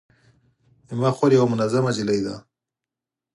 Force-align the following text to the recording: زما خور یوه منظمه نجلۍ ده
زما 0.89 1.09
خور 1.17 1.31
یوه 1.37 1.47
منظمه 1.53 1.89
نجلۍ 1.95 2.19
ده 2.25 2.35